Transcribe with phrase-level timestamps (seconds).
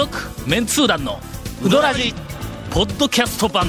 [0.00, 0.18] 続
[0.48, 1.20] メンツー団の
[1.62, 2.14] ウドラジ
[2.70, 3.66] ポッドキャスト版。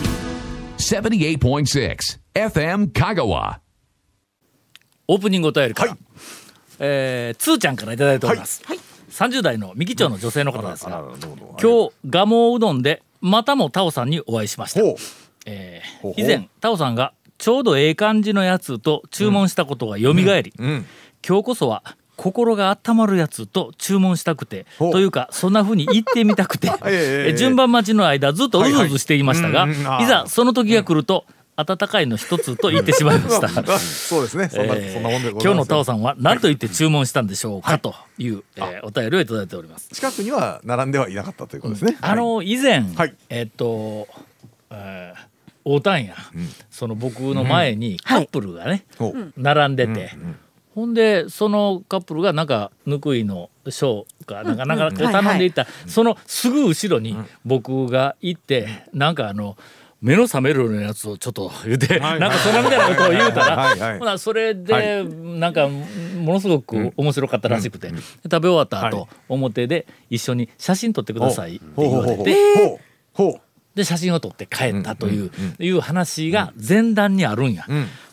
[0.77, 1.97] 78.6
[2.34, 3.57] FM Kagawa.
[5.09, 5.97] オープニングお便りから、
[6.79, 8.64] えーつーちゃんからいただいております、
[9.09, 14.79] 30代の三木町の女性の方ですが、今日蒲生うどんでまたもタオさんにお会いしました。
[15.45, 16.21] えーほうほう。
[16.21, 20.86] 以前タオさんがちょうどええ感じのやつと注文したことがよみがえり、うん。
[21.28, 21.84] 今日こそは
[22.15, 26.71] 心が温まるやつと注文したくてというかそんな風に言ってみたくて、
[27.36, 31.25] 順番待ちの間ずっとうずうずしていましたが、はいざその時が来ると、
[31.56, 33.47] 温かいの一つと言ってしまいました。
[33.47, 34.50] あ そうですね。
[34.50, 39.89] そんな、えーそんなもんで今日のタオさんは何と言って注文したんでしょうか、という、えーお便りをいただいております。
[39.92, 43.16] 近くには並んではいなかったということですね、あの以前、はい。
[43.30, 44.08] えっと、
[44.72, 45.20] えー、
[45.66, 46.16] 大丹や、
[46.70, 49.34] その僕の前にカップルがね、ほう。
[49.38, 50.12] 並んでて、
[50.73, 59.58] ほんでそのカップルがなんかぬくいのショーかなんかなんか頼んでいった、そのすぐ後ろに僕が行って、なんかあの
[60.02, 63.99] 目の覚めるようなやつをちょっと言うて、はいなんかそんなみたいなことを言うたら、はいはい。
[63.99, 69.08] ほなそれでなんかものすごく面白かったらしくて、食べ終わった後、はい。
[69.30, 72.80] 表で一緒に写真撮ってくださいって言われて。
[73.75, 77.66] で写真を撮って帰ったという,、いう話が前段にあるんや。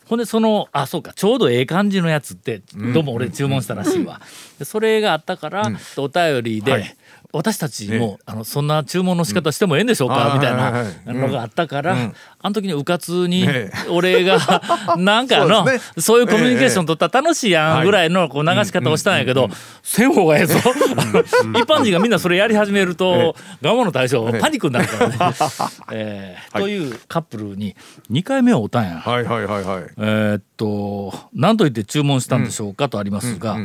[0.09, 4.21] んほんでそのあそうかちょうどええ感じのやつってどうも俺注文したらしいわ。
[4.59, 6.97] でそれがあったから、お便りで、はい
[7.31, 10.41] 私たちも、あのそんな注文の仕方してもええんでしょうか、うん。
[10.41, 12.15] みたいないのがあったから、うん。
[12.41, 14.39] あの時にうかつにええ俺が
[14.97, 15.67] なんかの
[15.99, 17.83] そういうコミュニケーション取ったら楽しいやはい。
[17.83, 19.51] んぐらいのこう流し方をしたんやけど、
[19.83, 20.57] せん方がええぞ。
[21.55, 25.17] 一般人がみんなそれやり始めると我慢の対象パニックになるからね。
[25.93, 27.77] えーというカップルに
[28.11, 29.01] 2回目をおったんや。
[29.01, 29.83] はいはいはいはい。
[29.99, 33.59] えーっと何と言って注文したんでしょうかとありますが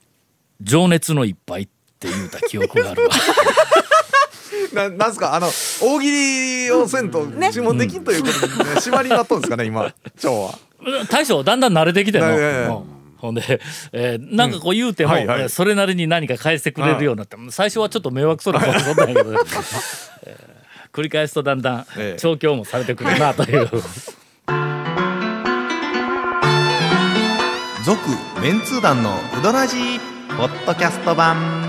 [0.62, 1.68] 「情熱の一杯」
[2.08, 3.08] って言うた記憶があるわ。
[4.74, 5.34] ななんすか？
[5.34, 5.48] あの
[5.80, 10.58] 大喜利をせんと注文できんということで、ね、縛りになったんですかね今蝶は。
[11.10, 12.68] 大将だんだん慣れてきての、いやいやいや。
[12.68, 12.84] うん。
[13.16, 13.60] ほんで、
[13.92, 15.18] えーなんかこう言うても、うん。
[15.18, 15.40] はいはい。
[15.42, 19.32] えーそれなりに何か返してくれるようになって最初はちょっと迷惑そうなことだったんやけど、
[20.26, 20.54] えー
[20.92, 22.20] 繰り返すとだんだんええ。
[22.20, 23.68] 調教もされてくるなという。
[27.84, 28.00] 続
[28.40, 29.98] メンツー団のウドラジー
[30.38, 31.63] ポッドキャスト版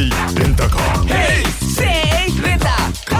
[0.00, 1.08] ね平成レンタカー。
[1.58, 2.66] セイレンタ
[3.06, 3.16] カ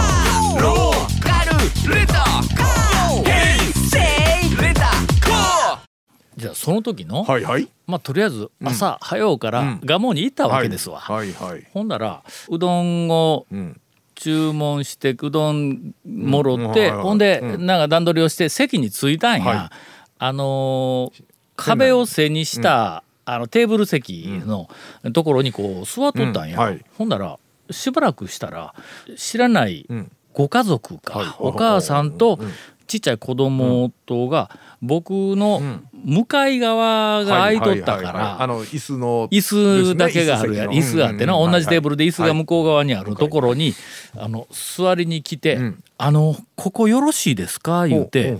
[0.57, 3.97] ーローカルレンタカーヘイセ
[4.47, 5.79] イレンタカー
[6.37, 7.67] じゃあその時の、はいはい。
[7.85, 9.79] まあとりあえず朝早うからうん。
[9.81, 10.99] 蒲生に行ったわけですわ。
[10.99, 13.81] はいはいほんならうどんをうん。
[14.15, 17.65] 注文してうどんもろって、ほんで、うん。
[17.65, 19.69] なんか段取りをして席に着いたんや、はい。
[20.19, 21.23] あのー
[21.55, 23.03] 壁を背にした、
[23.33, 24.69] あのテーブル席の
[25.13, 26.63] ところにこう座っとったんや、うん。
[26.63, 26.83] はい。
[26.97, 27.37] ほんなら
[27.69, 28.73] しばらくしたら
[29.15, 30.11] 知らないうん。
[30.33, 31.35] ご家族か、はい。
[31.39, 32.39] お母さんと
[32.87, 34.49] ちっちゃい子供とが
[34.81, 35.61] 僕の
[35.93, 39.41] 向かい側が空いとったからあの椅子の椅
[39.93, 43.73] 子だけがあるやん、椅子があってな、同じテーブルで椅子が向こう側にあるところに、
[44.17, 45.83] あの座りに来て、うん。
[45.97, 48.37] あのここよろしいですか?」言うて、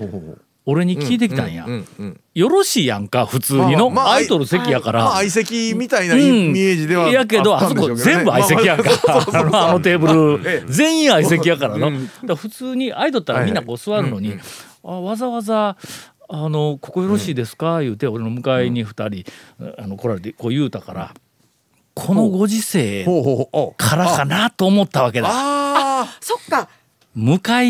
[0.70, 5.04] 俺に聞いてきたんや、うんうんうんよろしいやんか普通にの、まあまあ空いとる席やから。
[5.04, 8.90] まあ相席みたいなうんイメージではやけどあそこ全部相席やんか、
[9.34, 10.08] あのあのテーブ
[10.40, 10.72] ル、ええ。
[10.72, 12.06] 全員相席やからの、うん。
[12.06, 14.38] だから普通に空いとったらみんなこう座るのに、
[14.86, 15.76] あわざわざ
[16.30, 21.14] 「あのここよろしいですか?」言うて俺の迎えに2人、あの来られてこう言うたから
[21.94, 23.04] このご時世
[23.76, 25.28] からかなと思ったわけだ。
[25.30, 26.70] あそっか。
[27.16, 27.68] 向かい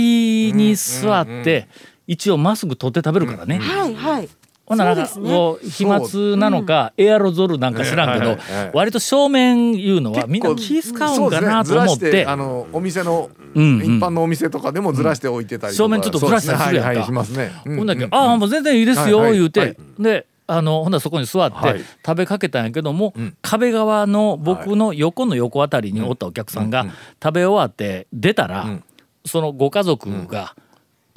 [0.53, 1.67] に座って、
[2.09, 3.59] 一応マスク取って食べるからね。
[3.59, 4.29] はいはい。
[4.65, 5.07] ほんならね。
[5.13, 13.97] こう飛沫なのか、エアロゾルなんか知らんけど、はいはいはい割と正面いうのはみんな気使うんかなと思って、あのお店のうんうん。
[13.97, 15.83] 一般のお店とかでもずらして置いてたりとか。
[15.83, 17.05] 正面ちょっとずらしたりするやんか。
[17.05, 17.37] そうですね。
[17.41, 17.77] はいはいしますね。
[17.77, 18.15] ほんだけど、うん。
[18.15, 19.37] ああもう全然いいですよ、はいはい。
[19.37, 19.77] 言うて、はい。
[19.99, 21.81] であのほんならそこに座ってはい。
[22.03, 23.35] 食べかけたんやけども、ん。
[23.43, 26.87] 壁側の僕の横の横あたりにおったお客さんが
[27.21, 28.83] 食べ終わって出たら、ん。
[29.25, 30.55] そのご家族が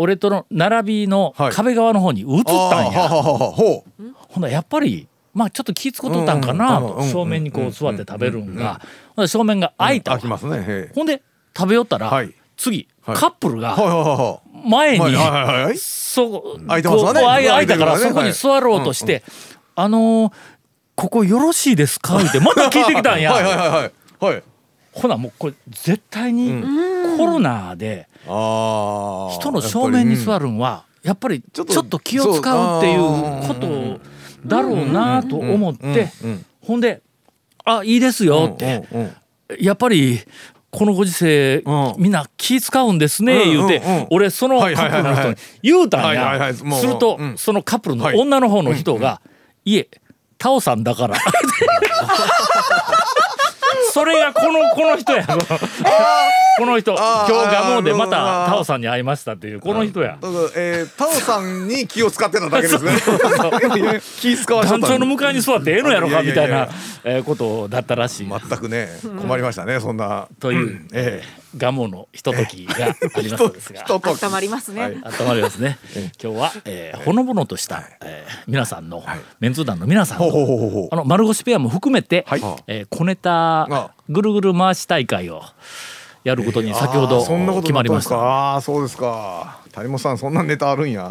[0.02, 1.52] 俺との並びのはい。
[1.52, 3.08] 壁側の方に移ったんや。
[3.08, 3.84] ほ
[4.38, 8.80] んならやっぱりまあちょっと気ぃつことったんかなと正面にこう座って食べるんが。
[9.28, 10.18] 正面が開いた。
[10.18, 11.22] ほんで
[11.56, 12.34] 食べよったら、はい。
[12.56, 13.16] 次、はい。
[13.16, 13.76] カップルが
[14.64, 15.16] 前に、
[15.76, 19.22] そこ開いたからそこに座ろうとして
[19.74, 20.32] 「あのー
[20.94, 23.32] ここよろしいですか?」ってまた聞いてきたんや。
[23.32, 23.92] はいはいはいはい。
[24.20, 24.42] はい。
[24.92, 26.52] ほなもうこれ絶対に
[27.16, 33.00] コロナで人の正面に座るんはやっぱりちょっと気を使うっていう
[33.48, 34.00] こと
[34.46, 36.08] だろうなと思って
[36.60, 37.02] ほんで
[37.64, 38.84] 「あいいですよ」って。
[39.60, 40.20] やっぱり
[40.70, 41.94] このご時世うん。
[41.98, 46.54] みんな気使うんですね言うて俺そのカップルの人に言うたんや。
[46.54, 47.36] するとうん。
[47.36, 48.16] そのカップルのはい。
[48.16, 49.20] 女の方の人が
[49.66, 49.88] 「いえ
[50.38, 51.16] タオさんだから」
[53.92, 55.26] それがこの この人や。
[55.26, 55.42] こ の
[56.58, 60.18] この人今日ガモでまたタオさんに会いましたっていうこの人や。
[60.54, 62.92] えー、タオさんに気を使ってただけですね。
[64.20, 66.68] 気使わ団長の向かいに座ってええのやろかみたいな
[67.24, 68.28] ことだったらしい。
[68.28, 70.26] 全くね困りましたねそんな。
[70.40, 70.86] という。
[70.92, 71.22] え
[71.56, 72.74] ガモのひとときが
[73.16, 73.84] ありますのですが。
[73.88, 74.80] 温まりますね。
[74.82, 74.92] はい。
[74.94, 75.78] 温まりますね。
[76.22, 79.04] 今日は、えーほのぼのとした、えー皆さんの、
[79.40, 80.88] メンツー団の皆さんのほうほうほうほう。
[80.90, 82.40] あの丸腰ペアも含めて、はい。
[82.66, 83.90] えー小ネタあ。
[84.08, 85.42] ぐるぐる回し大会を
[86.24, 88.16] やることに先ほどあーそんなこと決まりました。
[88.16, 91.10] ああーそうですか谷本さんそんなネタあるんや。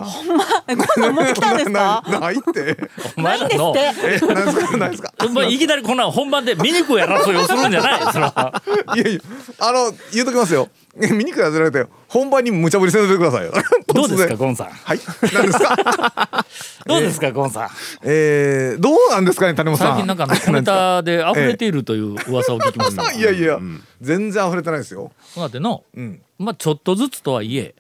[0.68, 2.04] え、こんなん持ってきたんですか？
[2.08, 2.78] なないって。
[3.18, 3.74] お前らの。
[3.74, 4.78] ないんですえなんですか？
[4.78, 5.14] なんですか？
[5.34, 6.70] まあいきなりこんな本番で醜
[7.00, 8.14] い争いをするんじゃない？
[8.14, 8.62] それは。
[8.96, 9.20] いやいや
[9.60, 10.70] あの言うときますよ。
[10.96, 13.54] 見にくいやつられて本番に無茶ぶりせんといてくださいよ。
[13.94, 14.68] どうですかゴンさん？
[14.70, 15.00] はい。
[15.34, 16.46] 何ですか？
[16.86, 17.70] どうですかゴンさん？
[18.04, 19.88] えー、どうなんですかね谷本さん？
[19.94, 23.58] 最近なんかネタで溢れているという噂を聞きましたがいやいや、
[24.02, 25.12] 全然溢れてないですよ。
[25.34, 26.22] そうだってのうん。
[26.38, 27.74] まあちょっとずつとはいえ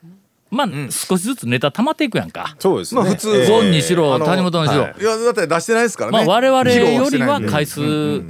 [0.51, 2.55] まあ少しずつネタ溜まっていくやんか。
[2.59, 3.01] そうですね。
[3.01, 3.37] まあ普通。
[3.37, 4.95] ええゴンにしろ谷本にしろ、はい。
[5.01, 6.17] いやだって出してないですからね。
[6.17, 7.81] まあ我々よりはい回数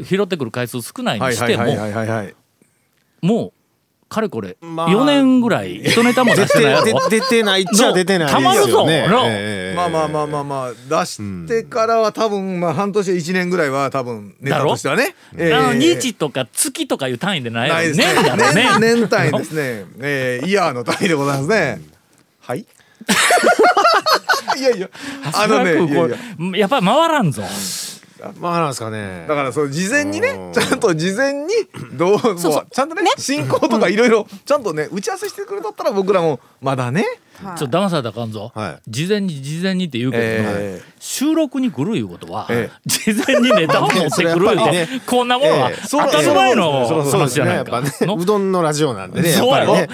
[0.03, 2.35] 拾ってくる回数少ないにしてもはいはいはいはいはい
[3.21, 3.53] もう
[4.07, 7.09] かれこれまあ4年ぐらい一ネタも出してないやろ。
[7.09, 15.15] で出てないっちゃ出てないたまるぞまあまあまあまあまあ出してからは多分まあ半年1年ぐらいは多分ネタとしてはね。
[15.38, 21.81] えあのー日とか月とかいう単位でない年だろ年年年単位ですねえーイヤーの単位でございますね
[22.41, 22.65] はい？
[24.57, 24.89] いやいや
[25.33, 26.17] あのねいやいや。
[26.57, 27.43] やっぱり回らんぞ。
[28.39, 29.25] まあなんですかね。
[29.27, 30.53] だからそう事前にねうん。
[30.53, 31.47] ちゃんと事前に
[31.93, 37.05] どうもちゃんとね進行とかいろいろちゃんとね打ち合わせしてくれとったら僕らもまだね。
[37.57, 38.89] ちょっと騙されたらあかんぞ、はい。
[38.91, 44.88] 事前に事前にって言うけど、え収録に来るいうことは、え事前にネタを持ってくるそれやっぱりね。
[45.07, 45.77] こんなものはええ。
[45.89, 47.80] 当たり前の話じゃないか。
[47.80, 49.57] うどんのラジオなんでねそう。
[49.57, 49.88] やろ、事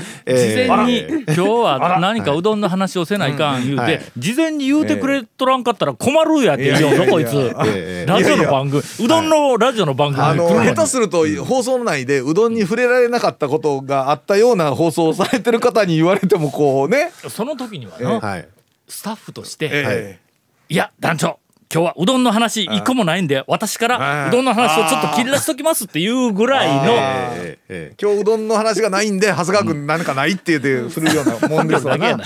[0.68, 4.02] 前に今日は何かうどんの話をせないかん言うて、はい。
[4.18, 7.30] 事前に言うてくれとらんかったら困るやって言うよこいつ。
[7.66, 8.06] ええ。
[8.06, 10.76] ラジオの番組うどんのラジオの番組に。
[10.76, 17.14] 下手すると放送内でうどんに触れられなかったことがあったような放送をされてる方に言われてもこうね。
[17.30, 18.48] その時にはの、はい。
[18.90, 20.20] スタッフとして、え
[20.70, 21.40] いや団長
[21.74, 32.18] 今日はうどんの話一個もないんで私からうどんの話をちょっと切り出しときますっていうぐらいのええええ今日うどんの話がないんで長谷川君何かないって言って振るようなもんですわな。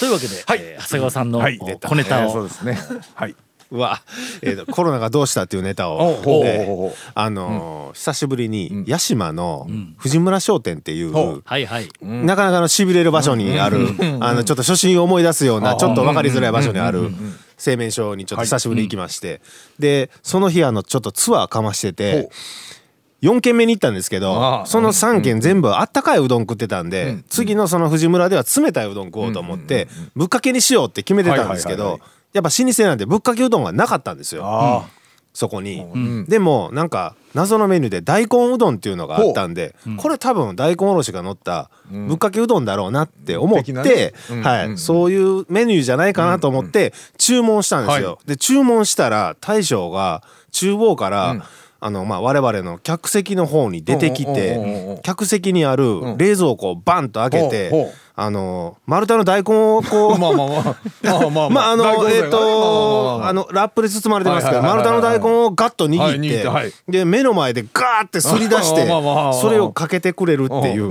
[0.00, 0.58] というわけで、はい。
[0.60, 2.78] えー長谷川さんの、はい小ネタを、えーそうですね。
[3.14, 3.34] はい
[3.70, 4.00] うわ、
[4.42, 11.42] えーと コロナがどうしたっていうネタをえーあのー久しぶりに屋島の藤村商店っていう、ほう。
[11.44, 13.88] はいはい、なかなかのしびれる場所にある、
[14.20, 17.10] あのちょっと初心を思い出すようなちょっと分かりづらい場所にある
[17.58, 19.40] 製麺所にちょっと久しぶりに行きまして、
[19.78, 22.30] でその日あのちょっとツアーかましてて。
[23.22, 34.42] 4軒目に行ったんですけあどあその3軒全部あったかいうどん食ってたんで次のその藤村では冷たいうどん食おうと思ってぶっかけにしようって決めてたんですけどはいはいはいやっぱ老舗なんでぶっかけうどんがなかったんですよ。
[34.44, 34.88] あ
[35.32, 35.86] そこに、
[36.26, 44.12] でもなんか謎のメニューで大根うどんっていうのがあったんで、これ多分大根おろしが乗ったぶっかけうどんだろうなって思って、ね。
[44.30, 44.78] うんはい、うん。
[44.78, 48.14] そういうメニューじゃないかなと思って注文したんですよ。
[48.14, 51.42] はで注文したら大将が厨房から、うん。
[51.82, 61.70] あのまあ我々の客席の方に出てきて客席にある冷蔵庫をバンと開けて、あの丸太の大根をこうまあまあまあまあまあまあ。
[61.70, 66.72] あのえっ、とあのラップで包まれてますけど丸太の大根をガッとはい握って握ってはい。
[66.86, 68.86] で目の前でガーってすり出して
[69.40, 70.90] それをかけてくれるっていう。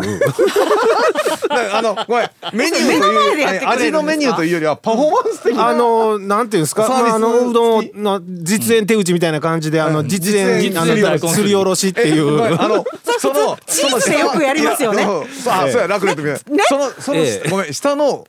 [1.72, 2.30] あのごめん。
[2.54, 5.68] メニューと目の前でいう味のメニューというよりはパフォーマンス的な。
[5.68, 6.86] あのなんていうんですか？
[6.86, 11.90] ああのうどんの実演手打ちみたいな感じであの実演すりおろし。
[11.90, 12.38] っていう。
[12.38, 12.62] ん。
[12.62, 12.84] あの
[13.20, 15.04] そのチーズでよくやりますよね。
[15.04, 17.50] あそうやラクレットみたいなそのそのええ。
[17.50, 18.26] ごめん下の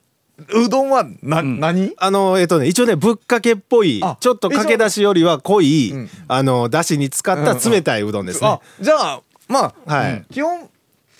[0.53, 10.69] うどんはな何あのえっとね一応ねぶっかけっぽいちょっとかけだしよりは濃いんあのだしに使った冷たいうどんですねあじゃあまあはいうん基本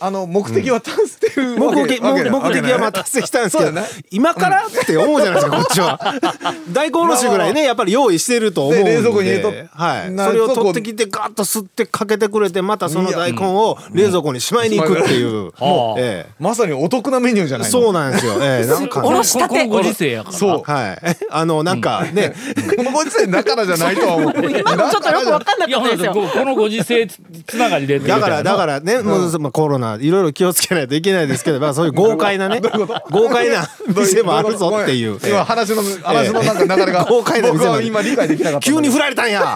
[0.01, 3.72] あの目的は達成してるわけ目的目目的はまあ達成したんですけど、
[4.10, 6.00] 今からって思うじゃないですかこっちは。
[6.74, 8.91] 大根おろしぐらいねやっぱり用意してると思うんで。
[8.91, 22.34] で冷蔵庫に入れとはい、なそれを取ってきてガッと吸ってかけてくれてまたその大根を冷蔵庫にしまいに行くっていう、 もう えまさにお得なメニューじゃないそうなんですよ、ええなんかこのおろしたてこのご時世やからそうはいあのなんかね、
[22.75, 32.62] このご時世だからじゃないとは思う今のちょっとよく分かんないかやほんとったですよここのご時世つつながりでだからだからね、もうまあコロナいろいろ気をつけないといけないですけど、まあそういう豪快なね、
[33.10, 35.19] 豪快な店もあるぞっていう。
[35.24, 37.77] 今話の話のなんか流れが豪快な店僕まで。
[37.77, 39.55] は今理解できなかった急に振られたんや。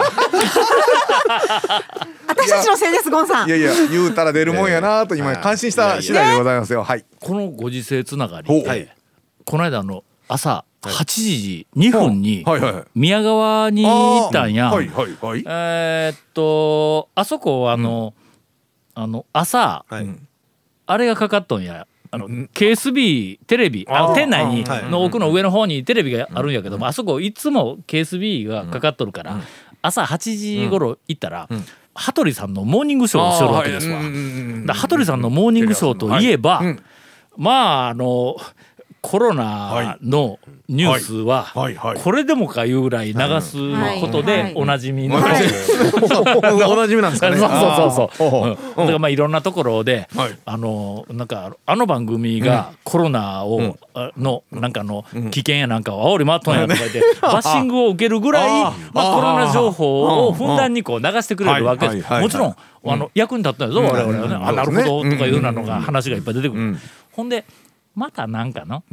[2.26, 3.48] 私たちのせいですゴンさん。
[3.48, 6.82] いやいや言うたら出るもんやなと今感心した次第でございますよ。
[6.82, 7.04] はい。
[7.20, 8.62] このご時世つながりほう。
[8.64, 8.94] で、
[9.44, 12.60] この間あの朝8時2分にはい。
[12.60, 14.70] はいはい宮川に行ったんや。
[14.70, 15.44] はいはいはい。
[15.46, 18.14] えーっとあそこはあの、
[18.96, 20.08] あの朝、はい。
[20.86, 21.86] あれがかかっとんや。
[22.10, 24.84] あの KSB テレビあの店内にはい。
[24.84, 29.40] の奥の上の方にテレビがあるんやけども、あそこいつも KSB がかかっとるから、
[29.82, 31.46] 朝8時頃行ったら、
[31.94, 34.00] 羽鳥さんのモーニングショーをしょるわけですわ。
[34.64, 36.62] だ羽鳥さんのモーニングショーといえば、
[37.36, 38.36] まああの
[39.00, 40.38] コロナの
[40.68, 41.52] ニュースは
[42.02, 43.56] これでもかいうぐらい流す
[44.00, 45.44] ことでおなじみの、はい。
[46.68, 47.36] おなじみなんですかね。
[47.36, 50.38] そうそうそうだからまあいろんなところで、はい。
[50.44, 62.12] あのなんかあの番組がコロナを、あのなんかあの危険やなんかを煽り回っとんやとか言って バッシングを受けるぐらいあまあコロナ情報をふんだんにこう流してくれるわけです。
[62.12, 62.56] もちろん
[62.88, 64.34] あの役に立ったんやぞ我々はね。
[64.34, 66.76] あなるほどとかいうなのが話がいっぱい出てくる。
[67.12, 67.44] ほんで
[67.96, 68.84] またなんかの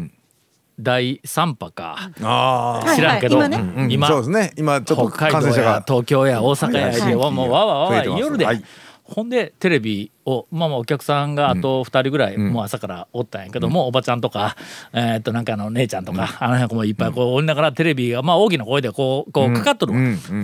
[0.79, 2.09] 第3波か。
[2.21, 3.91] ああ知らんけどはいはい今うん。
[3.91, 4.53] 今そうですね。
[4.57, 8.63] 今ちょっと北海道や東京や大阪やはいで、もうわわわわ夜で、はい。
[9.03, 14.55] ほんでテレビをまあまあお客さんがあと2人ぐらい、もう朝からおったんやけども、おばちゃんとか
[14.93, 19.93] えーっとなんかあの姉ちゃんとか、あの辺もいっぱいこうおりながらテレビがまあ大きな声でこうこうかかっとる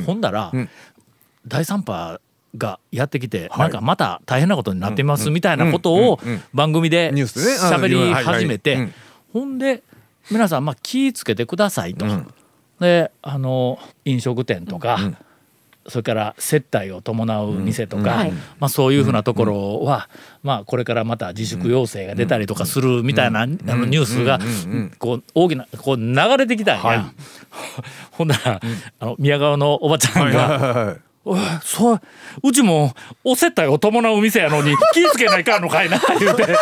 [0.06, 0.70] ほんだら、ん。
[1.48, 2.20] 第3波
[2.58, 6.32] がやってきて、なんかまた大変なことになっていますみたいなことをうん。
[6.32, 6.44] うん。
[6.53, 7.58] 番組でニュースでね。
[7.62, 8.88] あの喋り始めて、はいはい。
[8.88, 8.94] うん
[9.34, 9.84] ほんで
[10.32, 12.06] 皆さんまあ気ぃつけてくださいと。
[12.79, 15.00] であの飲食店とか、
[15.88, 18.32] それから接待を伴う店とか、はい。
[18.60, 20.10] まあ、そういうふうなところは、
[20.44, 24.39] まあ、これからまた自粛要請が出たりとかするみたいな、あのニュースが
[25.00, 27.12] こう大きなこう流れてきたんや。
[28.12, 28.62] ほんなら、
[29.00, 30.60] あの宮川のおばちゃんが、はい。
[30.60, 30.86] はい。
[30.86, 31.09] はい
[31.64, 32.02] そう
[32.44, 36.56] うちもお接待を伴う店やのに気ぃつけないかんのかいな言うて。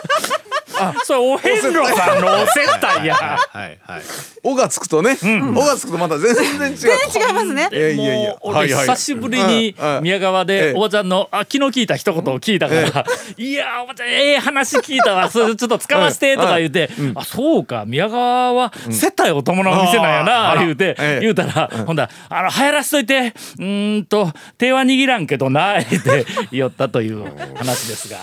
[0.80, 3.16] あ、それお遍路さんのお接待や。
[3.16, 4.02] はいはい。
[4.44, 5.18] 「お」がつくとね
[5.56, 6.78] 「お」がつくとまた全然違う。
[6.78, 6.78] 全
[7.12, 7.70] 然違いますね。
[7.72, 8.30] いやいやいや。
[8.32, 8.88] もう俺はいはい。
[8.88, 10.46] 久しぶりに宮川ええ。
[10.46, 13.06] でおばちゃんのあ気の利いた一言を聞いたから
[13.38, 15.30] 「いやーおばちゃんええ話聞いたわ。
[15.32, 17.84] それちょっと使わして」とか言って「あそうか。
[17.86, 20.62] 宮川は接待を伴う店なんやあな」ら。
[20.62, 21.20] 言うてええ。
[21.22, 28.18] 言うたらほんだらあの流行らしといてうーんと手は握らんけどな」言って言ったという話ですが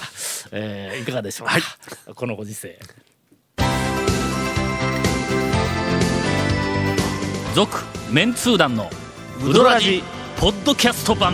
[0.53, 1.55] えーいかがでしょうか？
[2.15, 2.79] このご時世。
[7.55, 7.79] 続
[8.13, 8.91] メンツー団の
[9.43, 10.03] ウドラジ
[10.39, 11.33] ポッドキャスト版。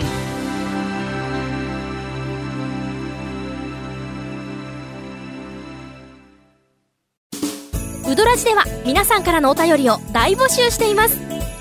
[8.09, 11.17] ウドラジでは皆さんからのお便りを大募集しています。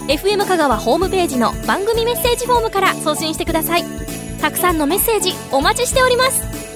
[0.06, 4.10] FM 香川ホームページの番組メッセージフォームから送信してください。
[4.40, 6.69] たくさんのメッセージお待ちしております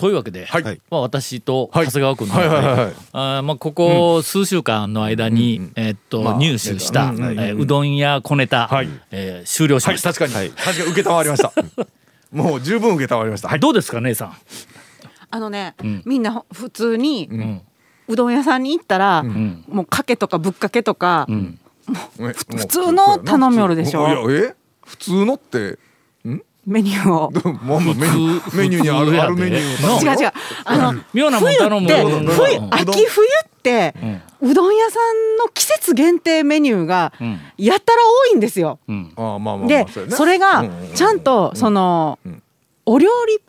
[0.00, 0.62] というわけで、はい。
[0.90, 2.76] まあ、私と長谷川君の、はいはいはい。
[2.86, 8.88] はいあーまあ、ここ数週間の間に、えーっとまあ入手した、うんうんえーうどんや小ネタ、はい。
[9.10, 10.50] えー終了しはいました、確かに。
[10.52, 11.52] 確かに受けたまわりました。
[12.32, 13.48] もう十分受けたまわりました。
[13.48, 13.60] はい。
[13.60, 14.32] どうですか姉さん、
[15.30, 16.00] あのね、ん。
[16.06, 17.60] みんな普通にん。
[18.08, 19.64] うどん屋さんに行ったら、ん。
[19.68, 21.58] もうかけとかぶっかけとか、うん、
[22.16, 24.08] 普普通の頼みよるでしょ。
[24.08, 24.54] いやえ
[24.86, 25.78] 普通のって
[26.70, 27.30] メニューを。
[27.32, 30.32] メニューメニューにあるあるメニューの違う違う。
[30.64, 31.90] あの妙なもん冬頼むっ
[32.32, 32.74] 冬うん。
[32.74, 33.94] 秋冬って、
[34.40, 37.40] うどん屋さんの季節限定メニューがん。
[37.58, 37.98] やったら
[38.30, 38.78] 多いんですよ。
[39.66, 42.40] でそれがちゃんとそのん。
[42.86, 43.40] お料理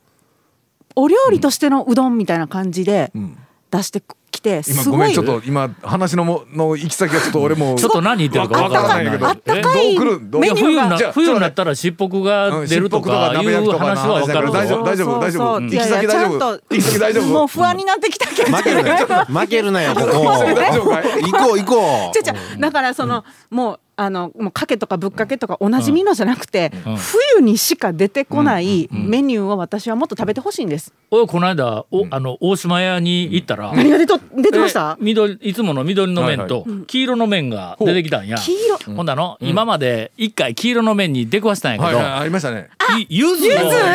[0.96, 3.38] お料理としてのうどんみたいな感じでん。
[3.70, 4.04] 出してき
[4.42, 5.00] て今すごい。
[5.00, 9.28] ごめんちょっと今話のもの行き先がちょっと俺もちょっと何言ってるかわからないけど。
[9.28, 9.96] あったかい。
[9.96, 10.30] どう来る？
[10.30, 10.82] どういやメニューが。
[10.84, 15.62] 冬なじゃあ冬になったらしっぽくが出るとかいう話はわかる大丈夫大丈夫大丈夫。
[15.62, 16.40] 行き先大丈夫。
[16.52, 17.28] 行き先大丈夫。
[17.28, 18.58] もう不安になってきたけど。
[18.58, 20.10] 負けるなよ負けるなよここ。
[20.10, 22.12] 行こう行こ
[22.58, 22.60] う。
[22.60, 26.96] だからその、もうあのもうかけとかぶっかけとかおなじみのじゃなくて、うん。
[26.98, 30.92] 冬にしか出てこないメニューを私はもっと食べてほしいんです。
[31.12, 34.98] 俺この間おあの大島屋に行ったら、何が出と出てました？
[35.00, 35.04] え？
[35.04, 38.38] 緑いつもの緑の麺と黄色の麺が出てきたんや。
[38.38, 38.96] 黄色？
[38.96, 42.14] ほんだの、今まで一回黄色の麺に出くわしたんやけど、はいはい。
[42.22, 43.48] ありましたねい柚子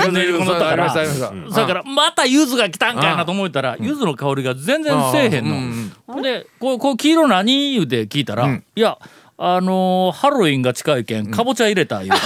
[0.08, 5.56] を練り込んだからありましたありましたそれからまた柚子が来たんかいなと思ったら柚子の香りが全然せえへんの。
[5.56, 7.72] うんほんでこうこう黄色何？
[7.72, 8.96] 言うて聞いたら、いや
[9.38, 11.30] あのーハロウィンが近いけん。
[11.30, 12.16] かぼちゃ入れた言うて。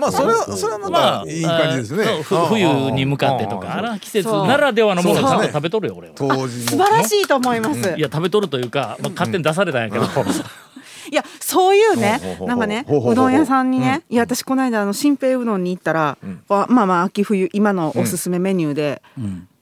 [0.00, 2.04] まあそれはそれはままあ、たいい感じですね。
[2.04, 6.14] そうふ冬に向かってとかあら季節ならではのものをちゃんと食べとるよ俺は。
[6.16, 7.80] 当時素晴らしいと思います。
[7.96, 10.04] いや食べとるというか、まあ、勝手に出されたんやけど、
[11.10, 16.16] いやそういうねなんかねほうどん屋さんにね、いや私この間あの新平うどんに行ったら、
[16.48, 19.02] わまあまあ秋冬今のおすすめメニューで、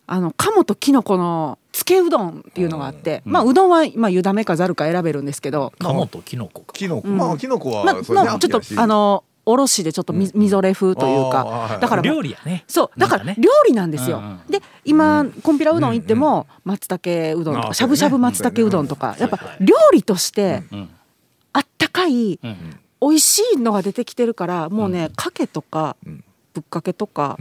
[0.06, 6.72] あの鴨ときのこのつけうどんっていうのがあって、まあうどんはまあ湯だめかざるか選べるんですけど、鴨とキノコか。
[6.72, 7.08] キノコ。
[7.08, 12.64] まあキノコはまあちょっとあのおろしでちょっとみみぞれ風というかだから料理やね。
[12.66, 14.16] そうだから料理なんですよ。
[14.16, 20.88] うんで今こんぴらうどん行っても松茸うどんとかしゃぶしゃぶ松茸うどんとかやっぱ料理としてん
[21.52, 22.56] あったかいうん
[23.02, 25.98] 美味しいのが出てきてるからもうねかけとか
[26.54, 27.36] ぶっかけとか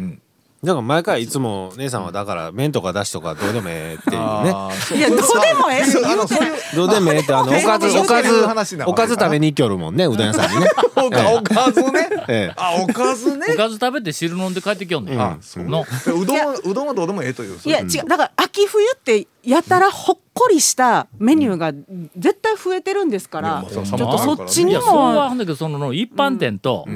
[0.64, 4.98] だから毎回いつも姉さんはだから麺とかだしとかどうでもええっていうね。
[4.98, 8.46] いやどうでもええって言うてないどうでもええってあのおかずおかず
[8.88, 10.68] おかず食べに行きよるもんねうどん屋さんにね。
[10.96, 12.10] おかおかずね。
[12.28, 12.54] ええ。
[12.56, 13.46] あおかずね。
[13.54, 15.22] おかず食べて汁飲んで帰ってきよんねん。
[15.22, 15.64] あそう。
[15.66, 17.60] のうどんはうどんはどうでもええという。
[17.64, 17.88] いや違う。
[18.08, 21.72] だから秋冬ってやたらほっこりしたメニューが
[22.18, 26.90] 絶対増えてるんですからちょっとそっちにいやそうはもほんだけどその一般店と、え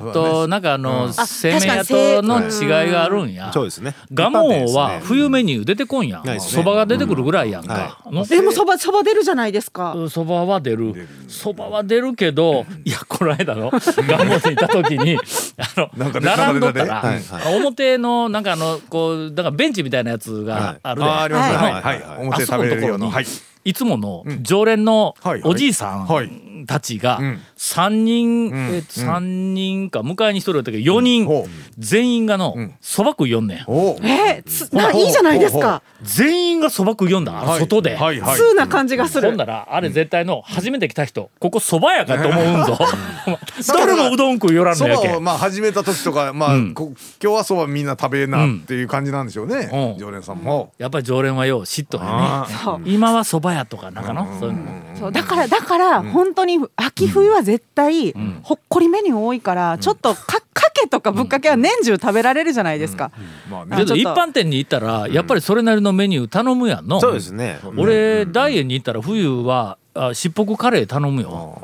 [0.00, 0.48] ーっとね。
[0.48, 1.12] なんかあの、うん。
[1.12, 3.52] 製麺屋との違いがあるんや。
[3.52, 3.94] そうですね。
[4.14, 6.40] ガモは冬メニュー出てこんやん。
[6.40, 8.00] そばが出てくるぐらいやんか。
[8.06, 9.94] のでもそばそば出るじゃないですか。
[10.08, 11.08] そばは出る。
[11.28, 15.18] そばは出るけどいやこの間のガモにいた時に
[15.58, 17.56] あのなんかね並んどったら、はいはい。
[17.56, 21.56] 表のなんかあのこうだからベンチみたいなやつがあるで、ありますね。
[21.56, 21.72] はい。
[21.72, 23.10] はいはい表べれるような。
[23.10, 23.26] はい。
[23.64, 25.14] いつもの常連の
[25.44, 27.40] おじいさはいんたちがうん。
[27.56, 28.74] 3人、ん。
[28.74, 31.50] えっと3人か迎えに一人だったけど4人、ほう。
[31.78, 32.74] 全員がのん。
[32.80, 33.64] そば食いよんねん。
[33.66, 35.82] おえーつないいじゃないですか。
[36.02, 37.60] 全員がそば食いよんだ、はい。
[37.60, 37.96] 外で。
[37.96, 38.36] はいはい。
[38.36, 39.28] 通な感じがする。
[39.28, 42.78] ほんならあれ絶対の初めて来た人ここそばやかと思うんぞ。
[43.68, 45.10] 誰もうどん食いよらんそのやけん。
[45.12, 46.74] ばをまあ始めた時とかまあうん。
[46.74, 49.70] こ今日はそばみんな食べなっていう感じなんでしょうね。
[49.72, 49.98] うん。
[49.98, 50.72] 常連さんも。
[50.78, 54.62] やっぱり常連はよう知っとるよね今はそばやとかなんかの、そういうの。
[54.98, 58.12] そうだからだから本当に秋冬は絶対
[58.42, 63.10] ほっこりメニュー多いからちょっとかかけとかぶっかけは年中食べられるじゃないですか。
[63.50, 64.20] まあねあけど一ちょっと。
[64.20, 67.58] 般店に行ったらやっぱりそれなりのメニュー頼むやんの、そうですね。
[67.76, 71.62] 俺に行ったら冬はあしっぽくカレー頼むよ、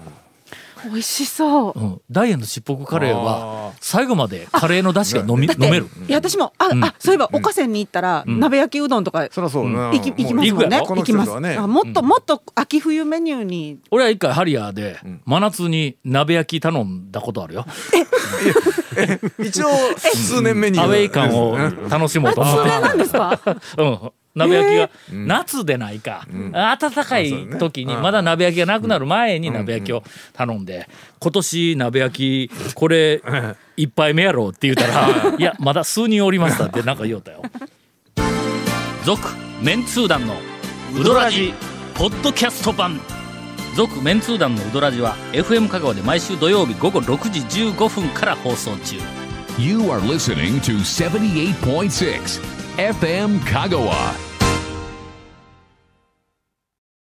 [0.84, 1.78] 美味しそう。
[1.78, 5.86] うん、大円のしっぽくカレーは最後までカレーの出汁が飲み飲める。
[6.08, 10.80] いや私もあ、あそういえば岡線に行ったら、鍋焼きうどんとかそりゃそうね行き行きますもんね。
[10.80, 11.30] 行きます。
[11.66, 13.78] もっともっと秋冬メニューに。
[13.90, 17.66] 俺は一回ハリアーで真夏に鍋焼き頼んだことあるよ。
[19.38, 21.56] 一応数年目にアウェイ感を
[21.88, 22.70] 楽しもうと思って。
[22.70, 23.40] それなんですか？
[23.76, 30.88] うん、鍋焼きが夏でないか、暖かい時にまだ鍋焼きがなくなる前に鍋焼きを頼んで
[31.20, 33.22] 今年鍋焼きこれ
[33.76, 37.42] 一杯目やろって言うたら「いやまだ数人おりました」ってなんか言おうたよ。
[39.04, 39.28] 続
[39.62, 40.34] メンツー団の
[40.94, 41.52] ウドラジ
[41.94, 43.00] ポッドキャスト版。
[43.74, 48.96] 続メンツー団のウドラジは FM 香川で毎週土曜日午後6時15分から放送中。
[49.58, 52.40] You are listening to 78.6
[52.76, 54.27] FM Kagawa.